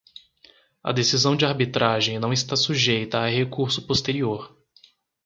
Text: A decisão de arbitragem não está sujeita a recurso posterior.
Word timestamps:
A 0.83 0.91
decisão 0.91 1.35
de 1.35 1.45
arbitragem 1.45 2.17
não 2.17 2.33
está 2.33 2.55
sujeita 2.55 3.19
a 3.19 3.29
recurso 3.29 3.85
posterior. 3.85 4.51